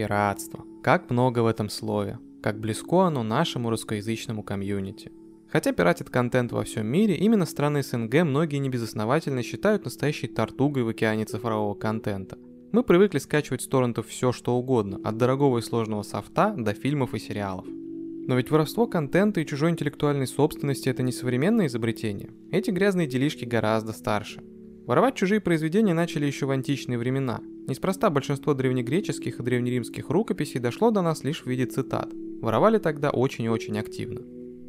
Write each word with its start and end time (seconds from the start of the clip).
Пиратство. 0.00 0.64
Как 0.82 1.10
много 1.10 1.40
в 1.40 1.46
этом 1.46 1.68
слове. 1.68 2.18
Как 2.42 2.58
близко 2.58 3.02
оно 3.02 3.22
нашему 3.22 3.68
русскоязычному 3.68 4.42
комьюнити. 4.42 5.12
Хотя 5.46 5.72
пиратит 5.72 6.08
контент 6.08 6.52
во 6.52 6.64
всем 6.64 6.86
мире, 6.86 7.16
именно 7.16 7.44
страны 7.44 7.82
СНГ 7.82 8.22
многие 8.22 8.56
небезосновательно 8.56 9.42
считают 9.42 9.84
настоящей 9.84 10.28
тортугой 10.28 10.84
в 10.84 10.88
океане 10.88 11.26
цифрового 11.26 11.74
контента. 11.74 12.38
Мы 12.72 12.82
привыкли 12.82 13.18
скачивать 13.18 13.60
с 13.60 13.66
торрентов 13.66 14.08
все 14.08 14.32
что 14.32 14.56
угодно, 14.56 14.98
от 15.04 15.18
дорогого 15.18 15.58
и 15.58 15.60
сложного 15.60 16.02
софта 16.02 16.54
до 16.56 16.72
фильмов 16.72 17.12
и 17.12 17.18
сериалов. 17.18 17.66
Но 17.66 18.36
ведь 18.36 18.50
воровство 18.50 18.86
контента 18.86 19.42
и 19.42 19.46
чужой 19.46 19.70
интеллектуальной 19.70 20.26
собственности 20.26 20.88
это 20.88 21.02
не 21.02 21.12
современное 21.12 21.66
изобретение. 21.66 22.30
Эти 22.50 22.70
грязные 22.70 23.06
делишки 23.06 23.44
гораздо 23.44 23.92
старше. 23.92 24.42
Воровать 24.86 25.14
чужие 25.14 25.40
произведения 25.40 25.94
начали 25.94 26.26
еще 26.26 26.46
в 26.46 26.50
античные 26.50 26.98
времена. 26.98 27.40
Неспроста 27.66 28.10
большинство 28.10 28.54
древнегреческих 28.54 29.38
и 29.38 29.42
древнеримских 29.42 30.10
рукописей 30.10 30.60
дошло 30.60 30.90
до 30.90 31.02
нас 31.02 31.22
лишь 31.22 31.42
в 31.42 31.46
виде 31.46 31.66
цитат. 31.66 32.10
Воровали 32.40 32.78
тогда 32.78 33.10
очень 33.10 33.44
и 33.44 33.48
очень 33.48 33.78
активно. 33.78 34.22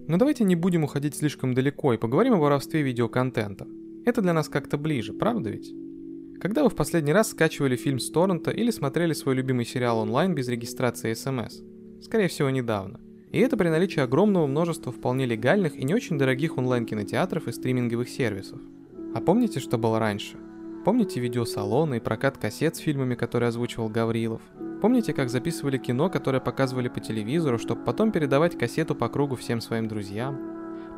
Но 0.08 0.18
давайте 0.18 0.44
не 0.44 0.56
будем 0.56 0.84
уходить 0.84 1.16
слишком 1.16 1.54
далеко 1.54 1.94
и 1.94 1.98
поговорим 1.98 2.34
о 2.34 2.40
воровстве 2.40 2.82
видеоконтента. 2.82 3.68
Это 4.06 4.22
для 4.22 4.34
нас 4.34 4.50
как-то 4.50 4.78
ближе, 4.78 5.14
правда 5.14 5.50
ведь? 5.50 5.74
Когда 6.42 6.64
вы 6.64 6.70
в 6.70 6.76
последний 6.76 7.14
раз 7.14 7.30
скачивали 7.30 7.76
фильм 7.76 8.00
с 8.00 8.10
торрента 8.10 8.52
или 8.52 8.72
смотрели 8.72 9.14
свой 9.14 9.36
любимый 9.36 9.64
сериал 9.64 10.00
онлайн 10.00 10.34
без 10.34 10.48
регистрации 10.48 11.14
смс? 11.14 11.62
Скорее 12.02 12.28
всего, 12.28 12.50
недавно. 12.50 13.00
И 13.32 13.40
это 13.40 13.56
при 13.56 13.70
наличии 13.70 14.02
огромного 14.02 14.48
множества 14.48 14.92
вполне 14.92 15.26
легальных 15.26 15.78
и 15.78 15.86
не 15.86 15.94
очень 15.94 16.18
дорогих 16.18 16.58
онлайн-кинотеатров 16.58 17.48
и 17.48 17.52
стриминговых 17.52 18.10
сервисов. 18.10 18.60
А 19.14 19.20
помните, 19.20 19.60
что 19.60 19.78
было 19.78 20.00
раньше? 20.00 20.38
Помните 20.86 21.20
видеосалоны 21.20 21.98
и 21.98 22.00
прокат 22.00 22.38
кассет 22.38 22.78
с 22.78 22.80
фильмами, 22.80 23.16
которые 23.16 23.50
озвучивал 23.50 23.90
Гаврилов? 23.90 24.42
Помните, 24.82 25.14
как 25.14 25.30
записывали 25.30 25.78
кино, 25.78 26.10
которое 26.10 26.40
показывали 26.40 26.88
по 26.88 27.02
телевизору, 27.02 27.60
чтобы 27.60 27.84
потом 27.84 28.12
передавать 28.12 28.58
кассету 28.58 28.96
по 28.96 29.10
кругу 29.10 29.36
всем 29.36 29.60
своим 29.60 29.88
друзьям? 29.88 30.40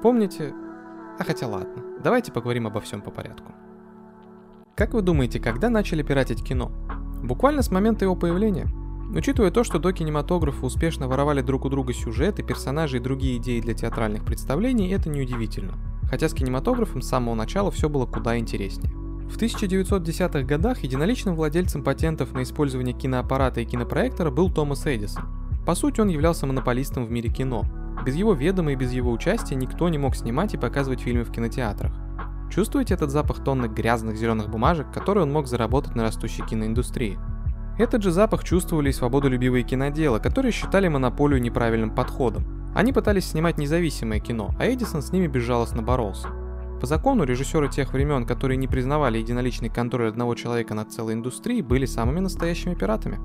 Помните... 0.04 0.54
А 1.20 1.24
хотя 1.24 1.48
ладно, 1.48 1.84
давайте 2.04 2.32
поговорим 2.32 2.68
обо 2.68 2.82
всем 2.82 3.02
по 3.02 3.10
порядку. 3.10 3.52
Как 4.76 4.94
вы 4.94 5.02
думаете, 5.02 5.40
когда 5.40 5.70
начали 5.70 6.04
пиратить 6.04 6.44
кино? 6.44 6.72
Буквально 7.24 7.64
с 7.64 7.72
момента 7.72 8.06
его 8.06 8.16
появления. 8.16 8.68
Учитывая 9.16 9.52
то, 9.52 9.64
что 9.64 9.80
до 9.80 9.92
кинематографа 9.92 10.66
успешно 10.66 11.08
воровали 11.08 11.42
друг 11.42 11.66
у 11.66 11.70
друга 11.70 11.94
сюжеты, 11.94 12.44
персонажи 12.44 12.98
и 12.98 13.02
другие 13.02 13.38
идеи 13.38 13.60
для 13.60 13.74
театральных 13.74 14.24
представлений, 14.24 14.92
это 14.92 15.10
неудивительно 15.10 15.74
хотя 16.10 16.30
с 16.30 16.34
кинематографом 16.34 17.02
с 17.02 17.08
самого 17.08 17.36
начала 17.36 17.72
все 17.72 17.90
было 17.90 18.06
куда 18.06 18.38
интереснее. 18.38 18.94
В 19.30 19.38
1910-х 19.38 20.44
годах 20.44 20.84
единоличным 20.84 21.36
владельцем 21.36 21.84
патентов 21.84 22.34
на 22.34 22.44
использование 22.44 22.94
киноаппарата 22.94 23.62
и 23.62 23.66
кинопроектора 23.66 24.30
был 24.30 24.52
Томас 24.52 24.86
Эдисон. 24.86 25.26
По 25.66 25.76
сути, 25.76 26.02
он 26.02 26.10
являлся 26.10 26.46
монополистом 26.46 27.06
в 27.06 27.12
мире 27.12 27.30
кино. 27.30 27.66
Без 28.06 28.16
его 28.16 28.34
ведома 28.34 28.74
и 28.74 28.76
без 28.76 28.92
его 28.92 29.12
участия 29.12 29.56
никто 29.56 29.90
не 29.90 29.98
мог 29.98 30.16
снимать 30.16 30.54
и 30.54 30.58
показывать 30.58 31.02
фильмы 31.02 31.24
в 31.24 31.32
кинотеатрах. 31.32 31.94
Чувствуете 32.54 32.94
этот 32.94 33.10
запах 33.10 33.44
тонны 33.44 33.66
грязных 33.66 34.18
зеленых 34.18 34.50
бумажек, 34.50 34.92
который 34.94 35.24
он 35.24 35.32
мог 35.32 35.48
заработать 35.48 35.96
на 35.96 36.04
растущей 36.04 36.44
киноиндустрии? 36.44 37.18
Этот 37.80 38.04
же 38.04 38.12
запах 38.12 38.44
чувствовали 38.44 38.90
и 38.90 38.94
свободолюбивые 38.94 39.64
киноделы, 39.64 40.20
которые 40.20 40.52
считали 40.52 40.88
монополию 40.88 41.42
неправильным 41.42 41.90
подходом. 41.90 42.46
Они 42.74 42.92
пытались 42.92 43.28
снимать 43.28 43.58
независимое 43.58 44.20
кино, 44.20 44.52
а 44.60 44.66
Эдисон 44.66 45.02
с 45.02 45.12
ними 45.12 45.28
безжалостно 45.28 45.82
боролся. 45.82 46.28
По 46.82 46.88
закону, 46.88 47.24
режиссеры 47.24 47.70
тех 47.70 47.94
времен, 47.94 48.26
которые 48.26 48.58
не 48.58 48.68
признавали 48.68 49.18
единоличный 49.18 49.70
контроль 49.70 50.10
одного 50.10 50.36
человека 50.36 50.74
над 50.74 50.92
целой 50.92 51.14
индустрией, 51.14 51.62
были 51.62 51.86
самыми 51.86 52.20
настоящими 52.20 52.74
пиратами. 52.74 53.20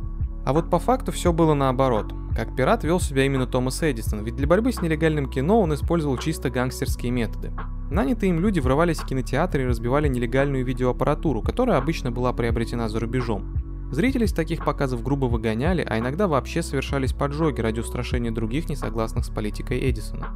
А 0.45 0.53
вот 0.53 0.71
по 0.71 0.79
факту 0.79 1.13
все 1.13 1.33
было 1.33 1.55
наоборот. 1.55 2.15
Как 2.37 2.55
пират 2.55 2.85
вел 2.85 3.01
себя 3.01 3.25
именно 3.25 3.47
Томас 3.47 3.83
Эдисон, 3.83 4.23
ведь 4.23 4.37
для 4.37 4.47
борьбы 4.47 4.73
с 4.73 4.81
нелегальным 4.81 5.29
кино 5.29 5.61
он 5.61 5.75
использовал 5.75 6.19
чисто 6.19 6.51
гангстерские 6.51 7.11
методы. 7.11 7.53
Нанятые 7.91 8.31
им 8.31 8.39
люди 8.39 8.61
врывались 8.61 8.99
в 8.99 9.07
кинотеатры 9.07 9.63
и 9.63 9.67
разбивали 9.67 10.09
нелегальную 10.09 10.65
видеоаппаратуру, 10.65 11.43
которая 11.43 11.79
обычно 11.79 12.13
была 12.13 12.33
приобретена 12.33 12.89
за 12.89 13.01
рубежом. 13.01 13.55
Зрители 13.91 14.27
с 14.27 14.33
таких 14.33 14.65
показов 14.65 15.03
грубо 15.03 15.27
выгоняли, 15.27 15.87
а 15.89 15.99
иногда 15.99 16.29
вообще 16.29 16.63
совершались 16.63 17.15
поджоги 17.15 17.63
ради 17.63 17.81
устрашения 17.81 18.31
других 18.31 18.69
несогласных 18.69 19.25
с 19.25 19.31
политикой 19.31 19.91
Эдисона. 19.91 20.29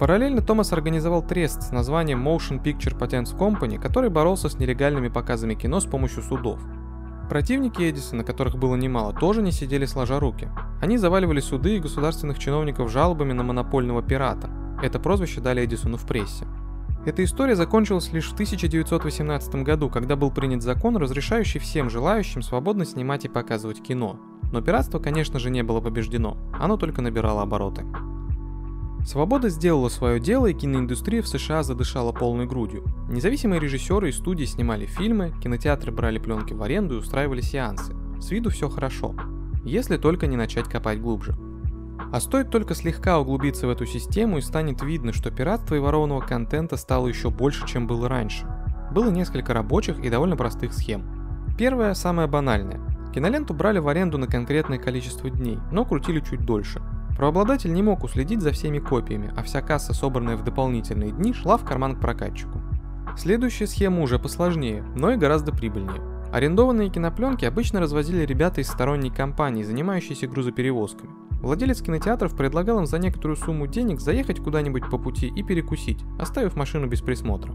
Параллельно 0.00 0.42
Томас 0.42 0.72
организовал 0.72 1.22
трест 1.22 1.62
с 1.62 1.70
названием 1.70 2.26
Motion 2.26 2.62
Picture 2.62 2.98
Patents 2.98 3.36
Company, 3.36 3.80
который 3.80 4.10
боролся 4.10 4.48
с 4.48 4.58
нелегальными 4.58 5.08
показами 5.08 5.54
кино 5.54 5.80
с 5.80 5.86
помощью 5.86 6.22
судов. 6.22 6.60
Противники 7.28 7.88
Эдисона, 7.88 8.24
которых 8.24 8.56
было 8.56 8.74
немало, 8.74 9.12
тоже 9.12 9.42
не 9.42 9.52
сидели 9.52 9.84
сложа 9.84 10.18
руки. 10.18 10.48
Они 10.80 10.96
заваливали 10.98 11.40
суды 11.40 11.76
и 11.76 11.80
государственных 11.80 12.38
чиновников 12.38 12.90
жалобами 12.90 13.32
на 13.32 13.42
монопольного 13.42 14.02
пирата. 14.02 14.50
Это 14.82 14.98
прозвище 14.98 15.40
дали 15.40 15.64
Эдисону 15.64 15.98
в 15.98 16.06
прессе. 16.06 16.46
Эта 17.06 17.24
история 17.24 17.54
закончилась 17.54 18.12
лишь 18.12 18.28
в 18.28 18.32
1918 18.32 19.54
году, 19.56 19.88
когда 19.88 20.16
был 20.16 20.30
принят 20.30 20.62
закон, 20.62 20.96
разрешающий 20.96 21.60
всем 21.60 21.88
желающим 21.88 22.42
свободно 22.42 22.84
снимать 22.84 23.24
и 23.24 23.28
показывать 23.28 23.82
кино. 23.82 24.18
Но 24.52 24.60
пиратство, 24.60 24.98
конечно 24.98 25.38
же, 25.38 25.50
не 25.50 25.62
было 25.62 25.80
побеждено, 25.80 26.36
оно 26.52 26.76
только 26.76 27.00
набирало 27.00 27.42
обороты. 27.42 27.84
Свобода 29.06 29.48
сделала 29.48 29.88
свое 29.88 30.20
дело, 30.20 30.48
и 30.48 30.54
киноиндустрия 30.54 31.22
в 31.22 31.28
США 31.28 31.62
задышала 31.62 32.12
полной 32.12 32.46
грудью. 32.46 32.84
Независимые 33.08 33.60
режиссеры 33.60 34.10
и 34.10 34.12
студии 34.12 34.44
снимали 34.44 34.84
фильмы, 34.86 35.32
кинотеатры 35.42 35.92
брали 35.92 36.18
пленки 36.18 36.52
в 36.52 36.62
аренду 36.62 36.96
и 36.96 36.98
устраивали 36.98 37.40
сеансы. 37.40 37.94
С 38.20 38.30
виду 38.30 38.50
все 38.50 38.68
хорошо. 38.68 39.14
Если 39.64 39.96
только 39.96 40.26
не 40.26 40.36
начать 40.36 40.68
копать 40.68 41.00
глубже. 41.00 41.34
А 42.10 42.20
стоит 42.20 42.50
только 42.50 42.74
слегка 42.74 43.18
углубиться 43.18 43.66
в 43.66 43.70
эту 43.70 43.84
систему 43.84 44.38
и 44.38 44.42
станет 44.42 44.82
видно, 44.82 45.12
что 45.12 45.30
пиратство 45.30 45.74
и 45.74 45.78
ворованного 45.78 46.20
контента 46.20 46.76
стало 46.76 47.08
еще 47.08 47.30
больше, 47.30 47.66
чем 47.66 47.86
было 47.86 48.08
раньше. 48.08 48.46
Было 48.92 49.10
несколько 49.10 49.52
рабочих 49.52 49.98
и 49.98 50.08
довольно 50.08 50.36
простых 50.36 50.72
схем. 50.72 51.02
Первая, 51.58 51.92
самая 51.94 52.26
банальная. 52.26 52.80
Киноленту 53.14 53.52
брали 53.52 53.78
в 53.78 53.88
аренду 53.88 54.16
на 54.16 54.26
конкретное 54.26 54.78
количество 54.78 55.28
дней, 55.28 55.58
но 55.70 55.84
крутили 55.84 56.20
чуть 56.20 56.44
дольше. 56.44 56.80
Правообладатель 57.16 57.72
не 57.72 57.82
мог 57.82 58.04
уследить 58.04 58.40
за 58.40 58.52
всеми 58.52 58.78
копиями, 58.78 59.32
а 59.36 59.42
вся 59.42 59.60
касса, 59.60 59.92
собранная 59.92 60.36
в 60.36 60.44
дополнительные 60.44 61.10
дни, 61.10 61.34
шла 61.34 61.56
в 61.56 61.64
карман 61.64 61.96
к 61.96 62.00
прокатчику. 62.00 62.62
Следующая 63.16 63.66
схема 63.66 64.02
уже 64.02 64.18
посложнее, 64.18 64.84
но 64.94 65.10
и 65.10 65.16
гораздо 65.16 65.50
прибыльнее. 65.50 66.00
Арендованные 66.32 66.90
кинопленки 66.90 67.44
обычно 67.44 67.80
развозили 67.80 68.24
ребята 68.24 68.60
из 68.60 68.68
сторонней 68.68 69.10
компании, 69.10 69.64
занимающейся 69.64 70.28
грузоперевозками. 70.28 71.27
Владелец 71.40 71.80
кинотеатров 71.80 72.36
предлагал 72.36 72.80
им 72.80 72.86
за 72.86 72.98
некоторую 72.98 73.36
сумму 73.36 73.66
денег 73.66 74.00
заехать 74.00 74.40
куда-нибудь 74.40 74.90
по 74.90 74.98
пути 74.98 75.28
и 75.28 75.42
перекусить, 75.42 76.04
оставив 76.18 76.56
машину 76.56 76.88
без 76.88 77.00
присмотра. 77.00 77.54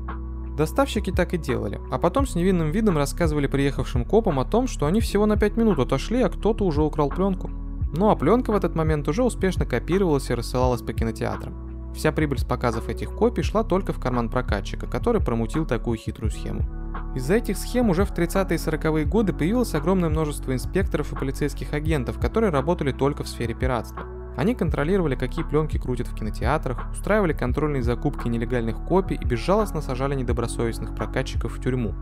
Доставщики 0.58 1.12
так 1.12 1.34
и 1.34 1.38
делали, 1.38 1.82
а 1.92 1.98
потом 1.98 2.28
с 2.28 2.36
невинным 2.36 2.72
видом 2.72 2.98
рассказывали 2.98 3.48
приехавшим 3.48 4.06
копам 4.06 4.40
о 4.40 4.46
том, 4.46 4.68
что 4.68 4.86
они 4.86 5.02
всего 5.02 5.26
на 5.26 5.36
5 5.36 5.58
минут 5.58 5.80
отошли, 5.80 6.22
а 6.22 6.30
кто-то 6.30 6.64
уже 6.64 6.82
украл 6.84 7.10
пленку. 7.10 7.50
Ну 7.96 8.10
а 8.10 8.16
пленка 8.16 8.52
в 8.52 8.56
этот 8.56 8.76
момент 8.76 9.08
уже 9.08 9.24
успешно 9.24 9.66
копировалась 9.66 10.30
и 10.30 10.34
рассылалась 10.34 10.82
по 10.82 10.94
кинотеатрам. 10.94 11.92
Вся 11.94 12.12
прибыль 12.12 12.40
с 12.40 12.44
показов 12.44 12.90
этих 12.90 13.12
копий 13.12 13.44
шла 13.44 13.64
только 13.64 13.94
в 13.94 14.00
карман 14.00 14.30
прокатчика, 14.30 14.88
который 14.88 15.22
промутил 15.22 15.66
такую 15.66 15.98
хитрую 15.98 16.32
схему. 16.32 16.83
Из-за 17.16 17.36
этих 17.36 17.58
схем 17.58 17.90
уже 17.92 18.06
в 18.06 18.12
30-е 18.12 18.56
и 18.56 18.60
40-е 18.60 19.06
годы 19.06 19.34
появилось 19.34 19.76
огромное 19.76 20.10
множество 20.10 20.52
инспекторов 20.52 21.14
и 21.14 21.16
полицейских 21.16 21.74
агентов, 21.74 22.20
которые 22.20 22.50
работали 22.50 22.92
только 22.92 23.24
в 23.24 23.28
сфере 23.28 23.54
пиратства. 23.54 24.06
Они 24.36 24.56
контролировали, 24.56 25.16
какие 25.16 25.46
пленки 25.46 25.78
крутят 25.78 26.08
в 26.08 26.16
кинотеатрах, 26.16 26.92
устраивали 26.92 27.34
контрольные 27.34 27.84
закупки 27.84 28.28
нелегальных 28.28 28.84
копий 28.88 29.16
и 29.16 29.26
безжалостно 29.26 29.82
сажали 29.82 30.16
недобросовестных 30.16 30.96
прокатчиков 30.96 31.56
в 31.56 31.62
тюрьму. 31.62 31.94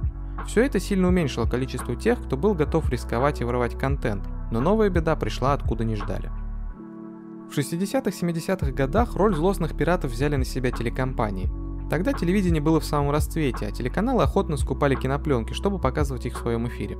Все 0.48 0.64
это 0.64 0.80
сильно 0.80 1.10
уменьшило 1.10 1.46
количество 1.46 1.94
тех, 1.98 2.24
кто 2.24 2.38
был 2.38 2.54
готов 2.54 2.90
рисковать 2.90 3.42
и 3.42 3.44
воровать 3.44 3.78
контент, 3.78 4.24
но 4.50 4.62
новая 4.62 4.90
беда 4.90 5.18
пришла 5.18 5.52
откуда 5.54 5.84
не 5.84 5.96
ждали. 5.96 6.32
В 7.52 7.58
60-70-х 7.58 8.72
годах 8.72 9.18
роль 9.18 9.36
злостных 9.36 9.76
пиратов 9.76 10.12
взяли 10.12 10.38
на 10.38 10.46
себя 10.46 10.72
телекомпании– 10.72 11.52
Тогда 11.92 12.14
телевидение 12.14 12.62
было 12.62 12.80
в 12.80 12.86
самом 12.86 13.12
расцвете, 13.12 13.68
а 13.68 13.72
телеканалы 13.72 14.24
охотно 14.24 14.56
скупали 14.56 14.96
кинопленки, 14.96 15.52
чтобы 15.52 15.78
показывать 15.78 16.26
их 16.26 16.36
в 16.36 16.42
своем 16.42 16.66
эфире. 16.70 16.98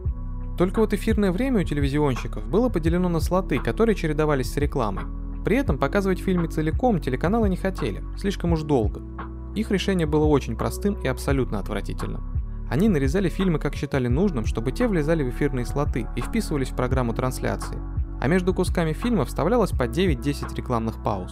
Только 0.58 0.82
вот 0.82 0.94
эфирное 0.94 1.32
время 1.32 1.62
у 1.62 1.64
телевизионщиков 1.64 2.46
было 2.46 2.68
поделено 2.68 3.08
на 3.08 3.22
слоты, 3.22 3.60
которые 3.60 3.96
чередовались 3.96 4.52
с 4.52 4.58
рекламой. 4.58 5.06
При 5.46 5.56
этом 5.56 5.78
показывать 5.78 6.20
фильмы 6.20 6.50
целиком 6.50 7.00
телеканалы 7.00 7.48
не 7.48 7.56
хотели, 7.56 8.04
слишком 8.18 8.52
уж 8.52 8.64
долго. 8.64 9.02
Их 9.56 9.72
решение 9.72 10.08
было 10.08 10.26
очень 10.26 10.58
простым 10.58 10.96
и 10.96 11.08
абсолютно 11.08 11.60
отвратительным. 11.60 12.26
Они 12.70 12.90
нарезали 12.90 13.30
фильмы, 13.30 13.60
как 13.60 13.76
считали 13.76 14.10
нужным, 14.10 14.46
чтобы 14.46 14.74
те 14.74 14.90
влезали 14.90 15.24
в 15.24 15.30
эфирные 15.30 15.66
слоты 15.66 16.06
и 16.18 16.22
вписывались 16.22 16.72
в 16.72 16.76
программу 16.76 17.14
трансляции. 17.14 17.78
А 18.20 18.28
между 18.28 18.54
кусками 18.54 18.92
фильма 18.92 19.24
вставлялось 19.24 19.72
по 19.72 19.84
9-10 19.84 20.54
рекламных 20.54 21.02
пауз. 21.02 21.32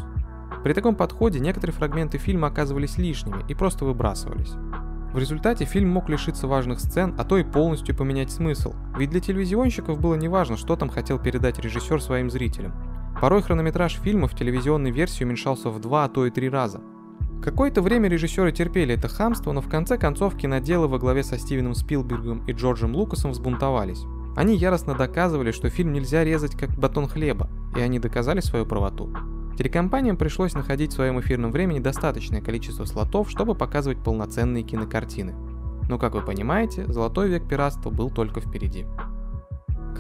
При 0.63 0.73
таком 0.73 0.95
подходе 0.95 1.39
некоторые 1.39 1.75
фрагменты 1.75 2.17
фильма 2.17 2.47
оказывались 2.47 2.97
лишними 2.97 3.45
и 3.47 3.53
просто 3.53 3.85
выбрасывались. 3.85 4.53
В 5.13 5.17
результате 5.17 5.65
фильм 5.65 5.89
мог 5.89 6.07
лишиться 6.07 6.47
важных 6.47 6.79
сцен, 6.79 7.15
а 7.17 7.23
то 7.23 7.38
и 7.38 7.44
полностью 7.44 7.95
поменять 7.95 8.29
смысл. 8.29 8.75
Ведь 8.95 9.09
для 9.09 9.19
телевизионщиков 9.19 10.00
было 10.00 10.15
неважно, 10.15 10.56
что 10.56 10.75
там 10.75 10.89
хотел 10.89 11.17
передать 11.17 11.57
режиссер 11.59 12.01
своим 12.01 12.29
зрителям. 12.29 12.73
Порой 13.19 13.41
хронометраж 13.41 13.94
фильма 13.95 14.27
в 14.27 14.35
телевизионной 14.35 14.91
версии 14.91 15.23
уменьшался 15.23 15.69
в 15.69 15.79
два, 15.81 16.06
а 16.06 16.09
то 16.09 16.25
и 16.25 16.29
три 16.29 16.47
раза. 16.47 16.81
Какое-то 17.44 17.81
время 17.81 18.07
режиссеры 18.09 18.51
терпели 18.51 18.95
это 18.95 19.07
хамство, 19.07 19.51
но 19.51 19.62
в 19.62 19.69
конце 19.69 19.97
концов 19.97 20.38
киноделы 20.38 20.88
во 20.88 21.00
главе 21.00 21.23
со 21.23 21.38
Стивеном 21.38 21.73
Спилбергом 21.73 22.45
и 22.45 22.51
Джорджем 22.51 22.95
Лукасом 22.95 23.31
взбунтовались. 23.31 24.03
Они 24.35 24.55
яростно 24.55 24.94
доказывали, 24.94 25.51
что 25.51 25.69
фильм 25.69 25.91
нельзя 25.91 26.23
резать 26.23 26.55
как 26.55 26.69
батон 26.77 27.07
хлеба, 27.07 27.50
и 27.75 27.81
они 27.81 27.97
доказали 27.97 28.41
свою 28.41 28.65
правоту. 28.65 29.09
Телекомпаниям 29.59 30.15
пришлось 30.15 30.53
находить 30.53 30.94
в 30.94 30.95
своем 30.95 31.19
эфирном 31.19 31.51
времени 31.51 31.79
достаточное 31.79 32.39
количество 32.39 32.85
слотов, 32.85 33.29
чтобы 33.29 33.56
показывать 33.56 34.01
полноценные 34.01 34.63
кинокартины. 34.63 35.35
Но, 35.89 36.00
как 36.00 36.15
вы 36.15 36.21
понимаете, 36.21 36.85
золотой 36.89 37.27
век 37.27 37.45
пиратства 37.45 37.89
был 37.89 38.09
только 38.09 38.39
впереди. 38.39 38.85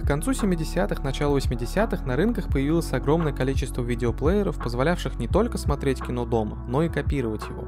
К 0.01 0.07
концу 0.07 0.31
70-х, 0.31 1.03
началу 1.03 1.37
80-х 1.37 2.05
на 2.05 2.15
рынках 2.15 2.47
появилось 2.47 2.93
огромное 2.93 3.33
количество 3.33 3.81
видеоплееров, 3.81 4.63
позволявших 4.63 5.19
не 5.19 5.27
только 5.27 5.57
смотреть 5.57 6.01
кино 6.01 6.23
дома, 6.23 6.63
но 6.69 6.83
и 6.83 6.87
копировать 6.87 7.45
его. 7.49 7.67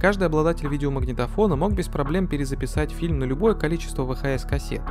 Каждый 0.00 0.28
обладатель 0.28 0.68
видеомагнитофона 0.68 1.56
мог 1.56 1.72
без 1.72 1.88
проблем 1.88 2.28
перезаписать 2.28 2.92
фильм 2.92 3.18
на 3.18 3.24
любое 3.24 3.54
количество 3.54 4.04
ВХС-кассет. 4.04 4.82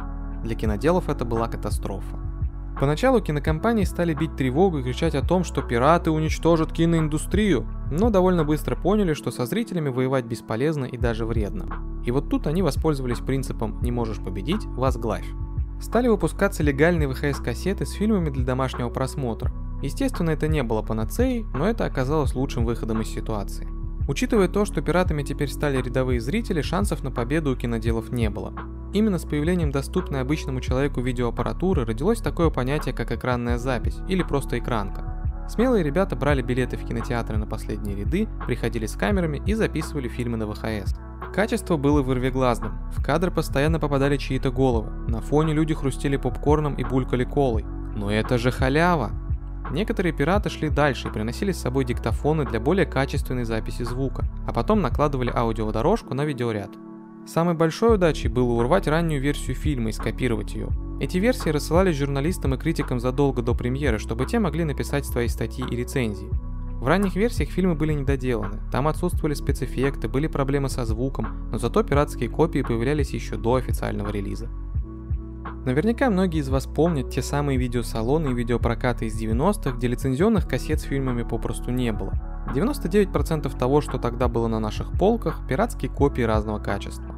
Для 0.43 0.55
киноделов 0.55 1.07
это 1.07 1.23
была 1.23 1.47
катастрофа. 1.47 2.30
Поначалу 2.79 3.21
кинокомпании 3.21 3.83
стали 3.83 4.13
бить 4.13 4.35
тревогу 4.35 4.79
и 4.79 4.83
кричать 4.83 5.13
о 5.15 5.25
том, 5.25 5.43
что 5.43 5.61
пираты 5.61 6.09
уничтожат 6.09 6.71
киноиндустрию, 6.71 7.67
но 7.91 8.09
довольно 8.09 8.43
быстро 8.43 8.75
поняли, 8.75 9.13
что 9.13 9.29
со 9.29 9.45
зрителями 9.45 9.89
воевать 9.89 10.25
бесполезно 10.25 10.85
и 10.85 10.97
даже 10.97 11.25
вредно. 11.25 11.67
И 12.05 12.11
вот 12.11 12.29
тут 12.29 12.47
они 12.47 12.61
воспользовались 12.61 13.19
принципом 13.19 13.79
«не 13.81 13.91
можешь 13.91 14.17
победить, 14.17 14.65
возглавь». 14.65 15.27
Стали 15.79 16.07
выпускаться 16.07 16.63
легальные 16.63 17.09
ВХС-кассеты 17.09 17.85
с 17.85 17.91
фильмами 17.91 18.29
для 18.29 18.45
домашнего 18.45 18.89
просмотра. 18.89 19.51
Естественно, 19.81 20.29
это 20.29 20.47
не 20.47 20.61
было 20.63 20.83
панацеей, 20.83 21.45
но 21.53 21.67
это 21.67 21.85
оказалось 21.85 22.35
лучшим 22.35 22.65
выходом 22.65 23.01
из 23.01 23.07
ситуации. 23.07 23.67
Учитывая 24.07 24.47
то, 24.47 24.65
что 24.65 24.81
пиратами 24.81 25.23
теперь 25.23 25.49
стали 25.49 25.81
рядовые 25.81 26.19
зрители, 26.19 26.61
шансов 26.61 27.03
на 27.03 27.11
победу 27.11 27.51
у 27.51 27.55
киноделов 27.55 28.11
не 28.11 28.29
было. 28.29 28.53
Именно 28.93 29.19
с 29.19 29.25
появлением 29.25 29.71
доступной 29.71 30.21
обычному 30.21 30.59
человеку 30.59 30.99
видеоаппаратуры 31.01 31.85
родилось 31.85 32.19
такое 32.19 32.49
понятие, 32.49 32.93
как 32.93 33.11
экранная 33.11 33.57
запись 33.57 33.97
или 34.09 34.21
просто 34.21 34.59
экранка. 34.59 35.11
Смелые 35.47 35.83
ребята 35.83 36.15
брали 36.15 36.41
билеты 36.41 36.77
в 36.77 36.85
кинотеатры 36.85 37.37
на 37.37 37.45
последние 37.45 37.95
ряды, 37.95 38.27
приходили 38.45 38.85
с 38.85 38.95
камерами 38.95 39.41
и 39.45 39.53
записывали 39.53 40.07
фильмы 40.07 40.37
на 40.37 40.47
ВХС. 40.47 40.95
Качество 41.33 41.77
было 41.77 42.01
вырвиглазным, 42.01 42.79
в 42.91 43.01
кадр 43.01 43.31
постоянно 43.31 43.79
попадали 43.79 44.17
чьи-то 44.17 44.51
головы, 44.51 44.91
на 45.07 45.21
фоне 45.21 45.53
люди 45.53 45.73
хрустели 45.73 46.17
попкорном 46.17 46.75
и 46.75 46.83
булькали 46.83 47.23
колой. 47.23 47.63
Но 47.95 48.11
это 48.11 48.37
же 48.37 48.51
халява! 48.51 49.11
Некоторые 49.71 50.11
пираты 50.11 50.49
шли 50.49 50.69
дальше 50.69 51.07
и 51.07 51.11
приносили 51.11 51.53
с 51.53 51.61
собой 51.61 51.85
диктофоны 51.85 52.45
для 52.45 52.59
более 52.59 52.85
качественной 52.85 53.45
записи 53.45 53.83
звука, 53.83 54.25
а 54.45 54.51
потом 54.51 54.81
накладывали 54.81 55.31
аудиодорожку 55.33 56.13
на 56.13 56.25
видеоряд. 56.25 56.71
Самой 57.25 57.53
большой 57.53 57.95
удачей 57.95 58.29
было 58.29 58.53
урвать 58.53 58.87
раннюю 58.87 59.21
версию 59.21 59.55
фильма 59.55 59.89
и 59.89 59.93
скопировать 59.93 60.53
ее. 60.53 60.69
Эти 60.99 61.17
версии 61.17 61.49
рассылались 61.49 61.97
журналистам 61.97 62.53
и 62.53 62.57
критикам 62.57 62.99
задолго 62.99 63.41
до 63.41 63.53
премьеры, 63.53 63.99
чтобы 63.99 64.25
те 64.25 64.39
могли 64.39 64.63
написать 64.63 65.05
свои 65.05 65.27
статьи 65.27 65.65
и 65.69 65.75
рецензии. 65.75 66.29
В 66.79 66.87
ранних 66.87 67.15
версиях 67.15 67.49
фильмы 67.49 67.75
были 67.75 67.93
недоделаны, 67.93 68.59
там 68.71 68.87
отсутствовали 68.87 69.35
спецэффекты, 69.35 70.07
были 70.07 70.25
проблемы 70.25 70.67
со 70.67 70.83
звуком, 70.83 71.49
но 71.51 71.59
зато 71.59 71.83
пиратские 71.83 72.27
копии 72.27 72.63
появлялись 72.63 73.11
еще 73.11 73.35
до 73.35 73.55
официального 73.55 74.09
релиза. 74.09 74.49
Наверняка 75.63 76.09
многие 76.09 76.39
из 76.39 76.49
вас 76.49 76.65
помнят 76.65 77.11
те 77.11 77.21
самые 77.21 77.59
видеосалоны 77.59 78.29
и 78.29 78.33
видеопрокаты 78.33 79.05
из 79.05 79.21
90-х, 79.21 79.77
где 79.77 79.87
лицензионных 79.87 80.47
кассет 80.47 80.79
с 80.79 80.85
фильмами 80.85 81.21
попросту 81.21 81.69
не 81.69 81.91
было. 81.91 82.13
99% 82.47 83.57
того, 83.57 83.81
что 83.81 83.97
тогда 83.97 84.27
было 84.27 84.47
на 84.47 84.59
наших 84.59 84.91
полках, 84.93 85.41
пиратские 85.47 85.91
копии 85.91 86.21
разного 86.21 86.59
качества. 86.59 87.15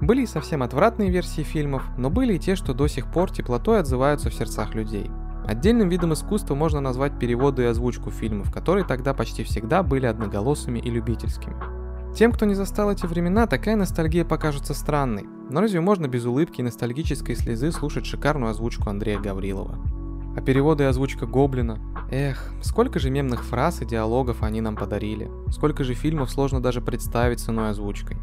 Были 0.00 0.22
и 0.22 0.26
совсем 0.26 0.62
отвратные 0.62 1.10
версии 1.10 1.42
фильмов, 1.42 1.82
но 1.96 2.10
были 2.10 2.34
и 2.34 2.38
те, 2.38 2.54
что 2.54 2.72
до 2.72 2.86
сих 2.86 3.10
пор 3.10 3.30
теплотой 3.30 3.80
отзываются 3.80 4.30
в 4.30 4.34
сердцах 4.34 4.74
людей. 4.74 5.10
Отдельным 5.46 5.88
видом 5.88 6.12
искусства 6.12 6.54
можно 6.54 6.80
назвать 6.80 7.18
переводы 7.18 7.62
и 7.62 7.66
озвучку 7.66 8.10
фильмов, 8.10 8.52
которые 8.52 8.84
тогда 8.84 9.14
почти 9.14 9.42
всегда 9.44 9.82
были 9.82 10.06
одноголосыми 10.06 10.78
и 10.78 10.90
любительскими. 10.90 11.56
Тем, 12.14 12.32
кто 12.32 12.44
не 12.46 12.54
застал 12.54 12.92
эти 12.92 13.06
времена, 13.06 13.46
такая 13.46 13.76
ностальгия 13.76 14.24
покажется 14.24 14.74
странной, 14.74 15.26
но 15.50 15.60
разве 15.60 15.80
можно 15.80 16.06
без 16.06 16.24
улыбки 16.26 16.60
и 16.60 16.64
ностальгической 16.64 17.34
слезы 17.34 17.72
слушать 17.72 18.06
шикарную 18.06 18.50
озвучку 18.50 18.90
Андрея 18.90 19.18
Гаврилова? 19.18 19.97
А 20.36 20.40
переводы 20.40 20.84
и 20.84 20.86
озвучка 20.86 21.26
Гоблина? 21.26 21.78
Эх, 22.10 22.52
сколько 22.62 22.98
же 22.98 23.10
мемных 23.10 23.44
фраз 23.44 23.82
и 23.82 23.84
диалогов 23.84 24.42
они 24.42 24.60
нам 24.60 24.76
подарили. 24.76 25.30
Сколько 25.50 25.84
же 25.84 25.94
фильмов 25.94 26.30
сложно 26.30 26.62
даже 26.62 26.80
представить 26.80 27.40
с 27.40 27.48
иной 27.48 27.70
озвучкой. 27.70 28.16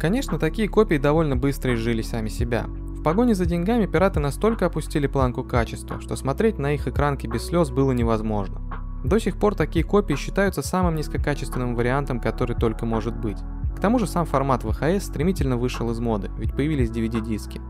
Конечно, 0.00 0.38
такие 0.38 0.68
копии 0.68 0.96
довольно 0.96 1.36
быстро 1.36 1.74
изжили 1.74 2.02
сами 2.02 2.28
себя. 2.28 2.66
В 2.66 3.02
погоне 3.02 3.34
за 3.34 3.46
деньгами 3.46 3.86
пираты 3.86 4.20
настолько 4.20 4.66
опустили 4.66 5.06
планку 5.06 5.44
качества, 5.44 6.00
что 6.00 6.16
смотреть 6.16 6.58
на 6.58 6.72
их 6.72 6.88
экранки 6.88 7.26
без 7.26 7.46
слез 7.46 7.70
было 7.70 7.92
невозможно. 7.92 8.60
До 9.04 9.20
сих 9.20 9.38
пор 9.38 9.54
такие 9.54 9.84
копии 9.84 10.14
считаются 10.14 10.62
самым 10.62 10.96
низкокачественным 10.96 11.76
вариантом, 11.76 12.20
который 12.20 12.56
только 12.56 12.86
может 12.86 13.16
быть. 13.16 13.38
К 13.76 13.80
тому 13.80 14.00
же 14.00 14.08
сам 14.08 14.26
формат 14.26 14.64
VHS 14.64 15.00
стремительно 15.00 15.56
вышел 15.56 15.88
из 15.92 16.00
моды, 16.00 16.30
ведь 16.36 16.52
появились 16.52 16.90
DVD-диски. 16.90 17.60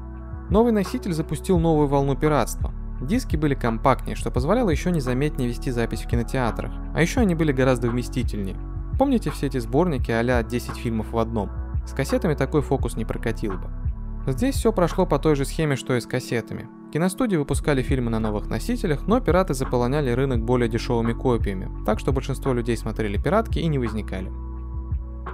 Новый 0.48 0.72
носитель 0.72 1.12
запустил 1.12 1.58
новую 1.58 1.86
волну 1.86 2.16
пиратства. 2.16 2.72
Диски 3.00 3.36
были 3.36 3.54
компактнее, 3.54 4.16
что 4.16 4.30
позволяло 4.30 4.70
еще 4.70 4.90
незаметнее 4.90 5.48
вести 5.48 5.70
запись 5.70 6.02
в 6.02 6.08
кинотеатрах, 6.08 6.72
а 6.94 7.00
еще 7.00 7.20
они 7.20 7.34
были 7.34 7.52
гораздо 7.52 7.88
вместительнее. 7.88 8.56
Помните 8.98 9.30
все 9.30 9.46
эти 9.46 9.58
сборники 9.58 10.10
а 10.10 10.42
10 10.42 10.76
фильмов 10.76 11.12
в 11.12 11.18
одном? 11.18 11.50
С 11.86 11.92
кассетами 11.92 12.34
такой 12.34 12.62
фокус 12.62 12.96
не 12.96 13.04
прокатил 13.04 13.52
бы. 13.52 13.70
Здесь 14.26 14.56
все 14.56 14.72
прошло 14.72 15.06
по 15.06 15.18
той 15.18 15.36
же 15.36 15.44
схеме, 15.44 15.76
что 15.76 15.96
и 15.96 16.00
с 16.00 16.06
кассетами. 16.06 16.68
Киностудии 16.92 17.36
выпускали 17.36 17.82
фильмы 17.82 18.10
на 18.10 18.18
новых 18.18 18.48
носителях, 18.48 19.06
но 19.06 19.20
пираты 19.20 19.54
заполоняли 19.54 20.10
рынок 20.10 20.44
более 20.44 20.68
дешевыми 20.68 21.12
копиями, 21.12 21.70
так 21.86 21.98
что 21.98 22.12
большинство 22.12 22.52
людей 22.52 22.76
смотрели 22.76 23.16
пиратки 23.16 23.58
и 23.58 23.66
не 23.68 23.78
возникали. 23.78 24.30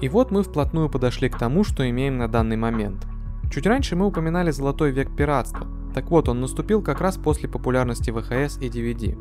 И 0.00 0.08
вот 0.08 0.30
мы 0.30 0.42
вплотную 0.42 0.90
подошли 0.90 1.28
к 1.28 1.38
тому, 1.38 1.64
что 1.64 1.88
имеем 1.88 2.18
на 2.18 2.28
данный 2.28 2.56
момент. 2.56 3.06
Чуть 3.50 3.66
раньше 3.66 3.96
мы 3.96 4.06
упоминали 4.06 4.50
золотой 4.50 4.90
век 4.90 5.14
пиратства. 5.16 5.66
Так 5.94 6.10
вот, 6.10 6.28
он 6.28 6.40
наступил 6.40 6.82
как 6.82 7.00
раз 7.00 7.16
после 7.16 7.48
популярности 7.48 8.10
ВХС 8.10 8.58
и 8.58 8.68
DVD. 8.68 9.16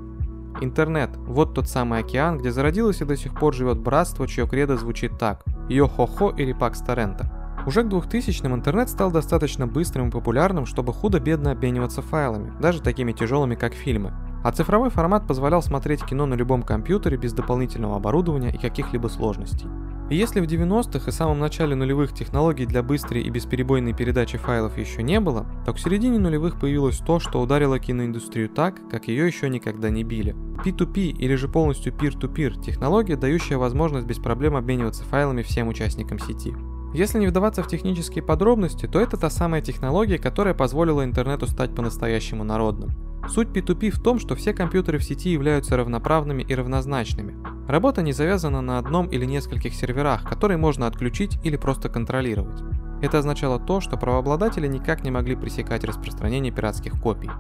Интернет– 0.62 1.12
вот 1.18 1.54
тот 1.54 1.68
самый 1.68 2.00
океан, 2.00 2.38
где 2.38 2.52
зародилось 2.52 3.02
и 3.02 3.06
до 3.06 3.16
сих 3.16 3.34
пор 3.34 3.54
живет 3.54 3.80
братство, 3.80 4.28
чье 4.28 4.48
кредо 4.48 4.78
звучит 4.78 5.18
так– 5.18 5.44
Йо-хо-хо 5.70 6.32
или 6.32 6.54
Пакс 6.54 6.82
Торрента. 6.82 7.32
Уже 7.66 7.84
к 7.84 7.88
2000-м 7.88 8.56
интернет 8.56 8.90
стал 8.90 9.12
достаточно 9.12 9.68
быстрым 9.68 10.10
и 10.10 10.12
популярным, 10.12 10.66
чтобы 10.66 10.94
худо-бедно 10.94 11.52
обмениваться 11.52 12.02
файлами, 12.02 12.52
даже 12.60 12.82
такими 12.82 13.14
тяжелыми, 13.14 13.56
как 13.56 13.74
фильмы. 13.74 14.14
А 14.44 14.52
цифровой 14.52 14.90
формат 14.90 15.26
позволял 15.26 15.62
смотреть 15.62 16.04
кино 16.04 16.26
на 16.26 16.34
любом 16.34 16.64
компьютере 16.64 17.16
без 17.16 17.34
дополнительного 17.34 17.96
оборудования 17.96 18.54
и 18.54 18.58
каких-либо 18.58 19.08
сложностей. 19.08 19.70
И 20.14 20.16
если 20.16 20.42
в 20.42 20.44
90-х 20.44 21.10
и 21.10 21.12
самом 21.12 21.40
начале 21.40 21.74
нулевых 21.74 22.14
технологий 22.14 22.68
для 22.68 22.84
быстрой 22.84 23.24
и 23.24 23.32
бесперебойной 23.32 23.94
передачи 23.94 24.38
файлов 24.38 24.78
еще 24.78 25.02
не 25.02 25.20
было, 25.20 25.48
то 25.66 25.74
к 25.74 25.80
середине 25.80 26.20
нулевых 26.20 26.60
появилось 26.60 27.00
то, 27.00 27.20
что 27.20 27.42
ударило 27.42 27.80
киноиндустрию 27.80 28.48
так, 28.48 28.76
как 28.92 29.08
ее 29.08 29.26
еще 29.26 29.50
никогда 29.50 29.90
не 29.90 30.04
били. 30.04 30.36
P2P 30.64 31.14
или 31.14 31.34
же 31.34 31.48
полностью 31.48 31.94
peer-to-peer 31.94 32.62
технология, 32.62 33.16
дающая 33.16 33.58
возможность 33.58 34.06
без 34.06 34.20
проблем 34.20 34.56
обмениваться 34.56 35.04
файлами 35.04 35.42
всем 35.42 35.68
участникам 35.68 36.20
сети. 36.20 36.54
Если 36.94 37.18
не 37.18 37.26
вдаваться 37.26 37.64
в 37.64 37.68
технические 37.68 38.24
подробности, 38.24 38.86
то 38.86 39.00
это 39.00 39.18
та 39.18 39.32
самая 39.32 39.64
технология, 39.64 40.20
которая 40.20 40.54
позволила 40.54 41.04
интернету 41.04 41.48
стать 41.48 41.74
по-настоящему 41.74 42.44
народным. 42.44 42.92
Суть 43.28 43.48
P2P 43.48 43.90
в 43.90 44.04
том, 44.04 44.20
что 44.20 44.36
все 44.36 44.54
компьютеры 44.54 45.00
в 45.00 45.04
сети 45.04 45.32
являются 45.32 45.76
равноправными 45.76 46.44
и 46.44 46.54
равнозначными. 46.54 47.53
Работа 47.68 48.02
не 48.02 48.12
завязана 48.12 48.62
на 48.62 48.78
одном 48.78 49.08
или 49.08 49.26
нескольких 49.26 49.74
серверах, 49.74 50.24
которые 50.28 50.58
можно 50.58 50.86
отключить 50.86 51.40
или 51.44 51.56
просто 51.56 51.88
контролировать. 51.88 52.62
Это 53.02 53.20
означало 53.20 53.60
то, 53.60 53.80
что 53.80 53.98
правообладатели 53.98 54.68
никак 54.68 55.04
не 55.04 55.12
могли 55.12 55.36
пресекать 55.36 55.84
распространение 55.84 56.52
пиратских 56.52 57.02
копий. 57.02 57.32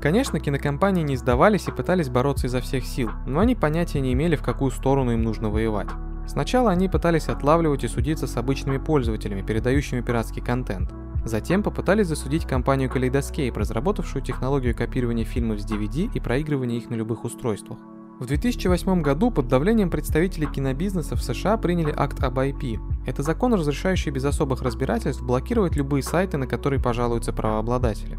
Конечно, 0.00 0.40
кинокомпании 0.40 1.02
не 1.02 1.16
сдавались 1.16 1.68
и 1.68 1.72
пытались 1.72 2.08
бороться 2.08 2.46
изо 2.46 2.60
всех 2.60 2.84
сил, 2.84 3.10
но 3.26 3.40
они 3.40 3.54
понятия 3.54 4.00
не 4.00 4.14
имели, 4.14 4.36
в 4.36 4.42
какую 4.42 4.70
сторону 4.70 5.12
им 5.12 5.22
нужно 5.22 5.50
воевать. 5.50 5.88
Сначала 6.26 6.70
они 6.70 6.88
пытались 6.88 7.28
отлавливать 7.28 7.84
и 7.84 7.88
судиться 7.88 8.26
с 8.26 8.36
обычными 8.36 8.78
пользователями, 8.78 9.42
передающими 9.42 10.00
пиратский 10.00 10.40
контент. 10.40 10.90
Затем 11.24 11.62
попытались 11.62 12.06
засудить 12.06 12.46
компанию 12.46 12.88
Kaleidoscape, 12.88 13.58
разработавшую 13.58 14.22
технологию 14.22 14.74
копирования 14.74 15.26
фильмов 15.26 15.60
с 15.60 15.70
DVD 15.70 16.10
и 16.14 16.20
проигрывания 16.20 16.78
их 16.78 16.88
на 16.88 16.94
любых 16.94 17.24
устройствах. 17.24 17.78
В 18.20 18.26
2008 18.26 19.00
году 19.00 19.30
под 19.30 19.48
давлением 19.48 19.88
представителей 19.88 20.46
кинобизнеса 20.46 21.16
в 21.16 21.22
США 21.22 21.56
приняли 21.56 21.90
акт 21.96 22.22
об 22.22 22.38
IP. 22.38 22.78
Это 23.06 23.22
закон, 23.22 23.54
разрешающий 23.54 24.10
без 24.10 24.26
особых 24.26 24.60
разбирательств 24.60 25.22
блокировать 25.22 25.74
любые 25.74 26.02
сайты, 26.02 26.36
на 26.36 26.46
которые 26.46 26.82
пожалуются 26.82 27.32
правообладатели. 27.32 28.18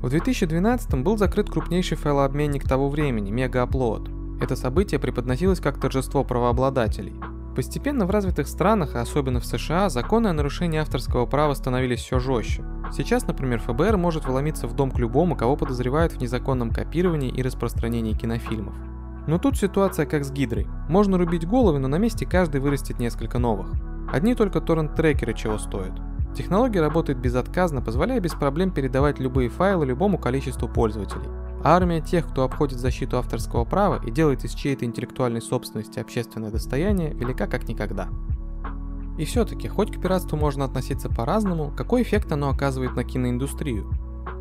В 0.00 0.08
2012 0.08 0.94
был 1.02 1.18
закрыт 1.18 1.50
крупнейший 1.50 1.98
файлообменник 1.98 2.66
того 2.66 2.88
времени– 2.88 3.30
Мегааплод. 3.30 4.08
Это 4.40 4.56
событие 4.56 4.98
преподносилось 4.98 5.60
как 5.60 5.78
торжество 5.78 6.24
правообладателей. 6.24 7.12
Постепенно 7.54 8.06
в 8.06 8.10
развитых 8.10 8.48
странах, 8.48 8.94
а 8.94 9.02
особенно 9.02 9.40
в 9.40 9.44
США, 9.44 9.90
законы 9.90 10.28
о 10.28 10.32
нарушении 10.32 10.80
авторского 10.80 11.26
права 11.26 11.52
становились 11.52 12.00
все 12.00 12.18
жестче. 12.20 12.64
Сейчас, 12.90 13.26
например, 13.26 13.60
ФБР 13.60 13.98
может 13.98 14.24
вломиться 14.24 14.66
в 14.66 14.74
дом 14.74 14.90
к 14.90 14.98
любому, 14.98 15.36
кого 15.36 15.56
подозревают 15.56 16.14
в 16.14 16.20
незаконном 16.22 16.70
копировании 16.70 17.30
и 17.30 17.42
распространении 17.42 18.14
кинофильмов. 18.14 18.74
Но 19.26 19.38
тут 19.38 19.56
ситуация 19.56 20.06
как 20.06 20.24
с 20.24 20.32
гидрой. 20.32 20.66
Можно 20.88 21.18
рубить 21.18 21.46
головы, 21.46 21.78
но 21.78 21.88
на 21.88 21.96
месте 21.96 22.26
каждый 22.26 22.60
вырастет 22.60 22.98
несколько 22.98 23.38
новых. 23.38 23.68
Одни 24.12 24.34
только 24.34 24.60
торрент-трекеры 24.60 25.34
чего 25.34 25.58
стоят. 25.58 25.92
Технология 26.36 26.80
работает 26.80 27.18
безотказно, 27.18 27.82
позволяя 27.82 28.18
без 28.18 28.32
проблем 28.32 28.72
передавать 28.72 29.20
любые 29.20 29.48
файлы 29.48 29.86
любому 29.86 30.18
количеству 30.18 30.66
пользователей. 30.68 31.28
А 31.62 31.76
армия 31.76 32.00
тех, 32.00 32.26
кто 32.28 32.42
обходит 32.42 32.80
защиту 32.80 33.18
авторского 33.18 33.64
права 33.64 34.00
и 34.04 34.10
делает 34.10 34.44
из 34.44 34.52
чьей-то 34.52 34.84
интеллектуальной 34.84 35.42
собственности 35.42 36.00
общественное 36.00 36.50
достояние, 36.50 37.12
велика 37.14 37.46
как 37.46 37.68
никогда. 37.68 38.08
И 39.18 39.24
все-таки, 39.24 39.68
хоть 39.68 39.94
к 39.94 40.00
пиратству 40.00 40.36
можно 40.36 40.64
относиться 40.64 41.08
по-разному, 41.08 41.72
какой 41.76 42.02
эффект 42.02 42.32
оно 42.32 42.48
оказывает 42.48 42.96
на 42.96 43.04
киноиндустрию? 43.04 43.92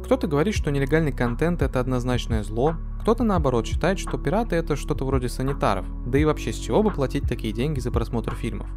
Кто-то 0.04 0.28
говорит, 0.28 0.56
что 0.56 0.72
нелегальный 0.72 1.12
контент 1.12 1.62
это 1.62 1.80
однозначное 1.80 2.44
зло, 2.44 2.76
кто-то 3.02 3.24
наоборот 3.24 3.66
считает, 3.66 3.98
что 3.98 4.20
пираты 4.20 4.56
это 4.56 4.76
что-то 4.76 5.06
вроде 5.06 5.28
санитаров, 5.28 5.88
да 6.06 6.20
и 6.20 6.24
вообще 6.24 6.54
с 6.54 6.58
чего 6.58 6.84
бы 6.84 6.92
платить 6.92 7.24
такие 7.28 7.52
деньги 7.52 7.80
за 7.80 7.92
просмотр 7.92 8.36
фильмов. 8.36 8.68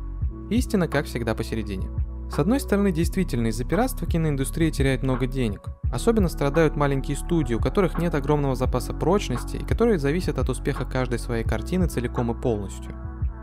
Истина, 0.48 0.88
как 0.88 1.04
всегда, 1.04 1.34
посередине. 1.34 1.90
С 2.30 2.38
одной 2.38 2.58
стороны, 2.58 2.90
действительно, 2.90 3.48
из-за 3.48 3.64
пиратства 3.64 4.06
киноиндустрия 4.06 4.70
теряет 4.70 5.02
много 5.02 5.26
денег. 5.26 5.60
Особенно 5.92 6.28
страдают 6.30 6.74
маленькие 6.74 7.18
студии, 7.18 7.52
у 7.52 7.60
которых 7.60 7.98
нет 7.98 8.14
огромного 8.14 8.54
запаса 8.54 8.94
прочности 8.94 9.56
и 9.56 9.64
которые 9.64 9.98
зависят 9.98 10.38
от 10.38 10.48
успеха 10.48 10.86
каждой 10.86 11.18
своей 11.18 11.44
картины 11.44 11.86
целиком 11.86 12.32
и 12.32 12.40
полностью. 12.40 12.94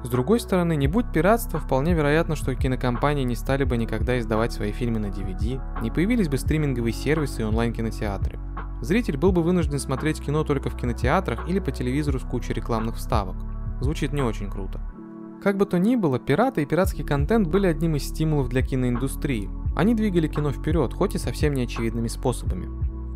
С 0.04 0.10
другой 0.10 0.40
стороны, 0.40 0.76
не 0.76 0.88
будь 0.88 1.12
пиратства, 1.14 1.60
вполне 1.60 1.94
вероятно, 1.94 2.36
что 2.36 2.56
кинокомпании 2.56 3.24
не 3.24 3.36
стали 3.36 3.66
бы 3.66 3.78
никогда 3.78 4.18
издавать 4.18 4.52
свои 4.52 4.72
фильмы 4.72 4.98
на 4.98 5.08
DVD, 5.08 5.62
не 5.84 5.92
появились 5.92 6.28
бы 6.28 6.40
стриминговые 6.40 6.92
сервисы 6.92 7.42
и 7.42 7.46
онлайн-кинотеатры. 7.46 8.40
Зритель 8.82 9.18
был 9.18 9.32
бы 9.32 9.44
вынужден 9.44 9.80
смотреть 9.80 10.20
кино 10.20 10.44
только 10.44 10.70
в 10.70 10.76
кинотеатрах 10.76 11.48
или 11.48 11.60
по 11.60 11.72
телевизору 11.72 12.20
с 12.20 12.24
кучей 12.24 12.54
рекламных 12.54 12.96
вставок. 12.96 13.36
Звучит 13.80 14.12
не 14.12 14.22
очень 14.22 14.50
круто. 14.50 14.82
Как 15.44 15.58
бы 15.58 15.66
то 15.66 15.80
ни 15.80 15.96
было, 15.96 16.20
пираты 16.20 16.64
и 16.64 16.66
пиратский 16.66 17.04
контент 17.04 17.48
были 17.48 17.68
одним 17.68 17.96
из 17.96 18.08
стимулов 18.08 18.50
для 18.50 18.62
киноиндустрии. 18.62 19.50
Они 19.76 19.96
двигали 19.96 20.28
кино 20.28 20.52
вперед, 20.52 20.94
хоть 20.94 21.16
и 21.16 21.20
совсем 21.20 21.54
неочевидными 21.54 22.08
способами. 22.08 22.70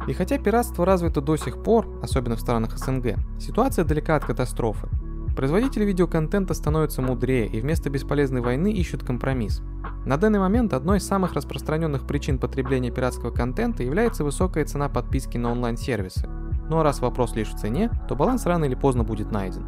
И 0.07 0.13
хотя 0.13 0.37
пиратство 0.37 0.85
развито 0.85 1.21
до 1.21 1.35
сих 1.35 1.61
пор, 1.61 1.99
особенно 2.01 2.35
в 2.35 2.41
странах 2.41 2.77
СНГ, 2.77 3.15
ситуация 3.39 3.85
далека 3.85 4.15
от 4.15 4.25
катастрофы. 4.25 4.87
Производители 5.35 5.83
видеоконтента 5.83 6.53
становятся 6.53 7.01
мудрее 7.01 7.47
и 7.47 7.59
вместо 7.59 7.89
бесполезной 7.89 8.41
войны 8.41 8.71
ищут 8.71 9.03
компромисс. 9.03 9.61
На 10.05 10.17
данный 10.17 10.39
момент 10.39 10.73
одной 10.73 10.99
из 10.99 11.07
самых 11.07 11.33
распространенных 11.33 12.07
причин 12.07 12.39
потребления 12.39 12.89
пиратского 12.89 13.31
контента 13.31 13.83
является 13.83 14.23
высокая 14.23 14.63
цена 14.65 14.87
подписки 14.87 15.37
на 15.37 15.51
онлайн-сервисы. 15.51 16.29
Ну 16.69 16.79
а 16.79 16.83
раз 16.83 17.01
вопрос 17.01 17.35
лишь 17.35 17.49
в 17.49 17.59
цене, 17.59 17.91
то 18.07 18.15
баланс 18.15 18.45
рано 18.45 18.65
или 18.65 18.75
поздно 18.75 19.03
будет 19.03 19.31
найден. 19.31 19.67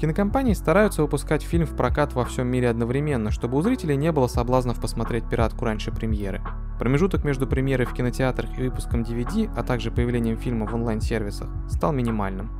Кинокомпании 0.00 0.54
стараются 0.54 1.02
выпускать 1.02 1.42
фильм 1.42 1.66
в 1.66 1.76
прокат 1.76 2.14
во 2.14 2.24
всем 2.24 2.46
мире 2.46 2.70
одновременно, 2.70 3.30
чтобы 3.30 3.58
у 3.58 3.62
зрителей 3.62 3.96
не 3.96 4.12
было 4.12 4.28
соблазнов 4.28 4.80
посмотреть 4.80 5.28
пиратку 5.28 5.64
раньше 5.64 5.90
премьеры. 5.90 6.40
Промежуток 6.78 7.24
между 7.24 7.46
премьерой 7.46 7.86
в 7.86 7.92
кинотеатрах 7.92 8.58
и 8.58 8.62
выпуском 8.62 9.02
DVD, 9.02 9.50
а 9.56 9.62
также 9.62 9.90
появлением 9.90 10.38
фильма 10.38 10.66
в 10.66 10.74
онлайн-сервисах, 10.74 11.48
стал 11.68 11.92
минимальным. 11.92 12.59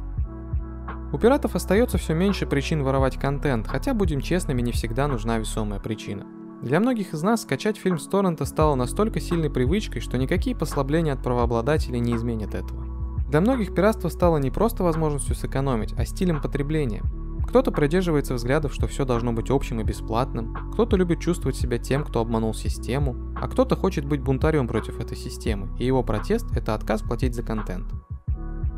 У 1.12 1.18
пиратов 1.18 1.56
остается 1.56 1.98
все 1.98 2.14
меньше 2.14 2.46
причин 2.46 2.84
воровать 2.84 3.18
контент, 3.18 3.66
хотя, 3.66 3.94
будем 3.94 4.20
честными, 4.20 4.62
не 4.62 4.70
всегда 4.70 5.08
нужна 5.08 5.38
весомая 5.38 5.80
причина. 5.80 6.24
Для 6.62 6.78
многих 6.78 7.14
из 7.14 7.22
нас 7.22 7.42
скачать 7.42 7.78
фильм 7.78 7.98
с 7.98 8.06
торрента 8.06 8.44
стало 8.44 8.76
настолько 8.76 9.18
сильной 9.18 9.50
привычкой, 9.50 10.02
что 10.02 10.18
никакие 10.18 10.54
послабления 10.54 11.14
от 11.14 11.22
правообладателей 11.22 11.98
не 11.98 12.14
изменят 12.14 12.54
этого. 12.54 12.84
Для 13.28 13.40
многих 13.40 13.74
пиратство 13.74 14.08
стало 14.08 14.38
не 14.38 14.50
просто 14.50 14.84
возможностью 14.84 15.34
сэкономить, 15.34 15.94
а 15.96 16.04
стилем 16.04 16.40
потребления. 16.40 17.02
Кто-то 17.48 17.72
придерживается 17.72 18.34
взглядов, 18.34 18.72
что 18.72 18.86
все 18.86 19.04
должно 19.04 19.32
быть 19.32 19.50
общим 19.50 19.80
и 19.80 19.84
бесплатным, 19.84 20.54
кто-то 20.72 20.96
любит 20.96 21.20
чувствовать 21.20 21.56
себя 21.56 21.78
тем, 21.78 22.04
кто 22.04 22.20
обманул 22.20 22.54
систему, 22.54 23.34
а 23.40 23.48
кто-то 23.48 23.74
хочет 23.74 24.04
быть 24.04 24.20
бунтарем 24.20 24.68
против 24.68 25.00
этой 25.00 25.16
системы, 25.16 25.68
и 25.78 25.84
его 25.84 26.04
протест– 26.04 26.46
это 26.54 26.74
отказ 26.74 27.02
платить 27.02 27.34
за 27.34 27.42
контент. 27.42 27.86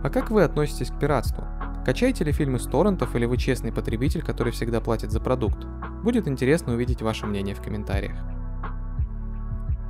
А 0.03 0.09
как 0.09 0.31
вы 0.31 0.43
относитесь 0.43 0.91
к 0.91 0.99
пиратству? 0.99 1.45
Качаете 1.85 2.23
ли 2.23 2.31
фильмы 2.31 2.61
с 2.61 2.65
торрентов 2.67 3.17
или 3.17 3.25
вы 3.25 3.37
честный 3.37 3.73
потребитель, 3.73 4.23
который 4.23 4.53
всегда 4.53 4.81
платит 4.81 5.11
за 5.11 5.21
продукт? 5.21 5.67
Будет 6.05 6.29
интересно 6.29 6.75
увидеть 6.75 7.03
ваше 7.03 7.27
мнение 7.27 7.57
в 7.57 7.62
комментариях. 7.62 8.17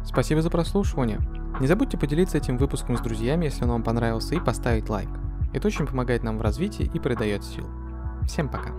Спасибо 0.05 0.41
за 0.41 0.49
прослушивание. 0.49 1.21
Не 1.61 1.67
забудьте 1.67 1.99
поделиться 1.99 2.39
этим 2.39 2.57
выпуском 2.57 2.97
с 2.97 3.01
друзьями, 3.01 3.45
если 3.45 3.65
он 3.65 3.71
вам 3.71 3.83
понравился, 3.83 4.35
и 4.35 4.41
поставить 4.41 4.89
лайк. 4.89 5.11
Это 5.53 5.69
очень 5.69 5.87
помогает 5.87 6.23
нам 6.23 6.39
в 6.39 6.43
развитии 6.43 6.91
и 6.93 6.99
придает 6.99 7.45
сил. 7.45 7.67
Всем 8.27 8.49
пока. 8.49 8.71